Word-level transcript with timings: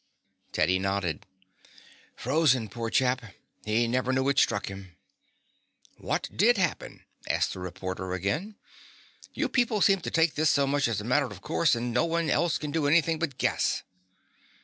Teddy 0.51 0.79
nodded. 0.79 1.27
"Frozen, 2.15 2.69
poor 2.69 2.89
chap. 2.89 3.21
He 3.65 3.87
never 3.87 4.11
knew 4.11 4.23
what 4.23 4.39
struck 4.39 4.65
him." 4.65 4.95
"What 5.99 6.27
did 6.35 6.57
happen?" 6.57 7.03
asked 7.29 7.53
the 7.53 7.59
reporter 7.59 8.11
again. 8.13 8.55
"You 9.35 9.47
people 9.47 9.79
seem 9.79 10.01
to 10.01 10.09
take 10.09 10.33
this 10.33 10.49
so 10.49 10.65
much 10.65 10.87
as 10.87 11.01
a 11.01 11.03
matter 11.03 11.27
of 11.27 11.41
course, 11.41 11.75
and 11.75 11.93
no 11.93 12.05
one 12.05 12.31
else 12.31 12.57
can 12.57 12.71
do 12.71 12.87
anything 12.87 13.19
but 13.19 13.37
guess." 13.37 13.83